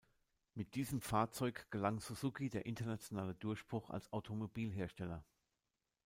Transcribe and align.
Mit 0.55 0.73
diesem 0.73 0.99
Fahrzeug 0.99 1.67
gelang 1.69 1.99
Suzuki 1.99 2.49
der 2.49 2.65
internationale 2.65 3.35
Durchbruch 3.35 3.91
als 3.91 4.11
Automobilhersteller. 4.11 5.23